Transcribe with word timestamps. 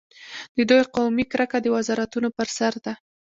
د 0.55 0.57
دوی 0.69 0.83
قومي 0.95 1.25
کرکه 1.31 1.57
د 1.61 1.67
وزارتونو 1.75 2.27
پر 2.37 2.47
سر 2.57 2.73
ده. 2.85 2.93